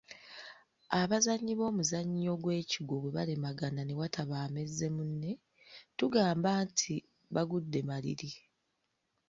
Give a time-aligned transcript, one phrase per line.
[1.01, 5.31] Abazannyi b’omuzannyo gw’ekigwo bwe balemagana ne wataba amezze munne,
[5.97, 6.93] tugamba nti
[7.33, 8.31] bagudde maliri.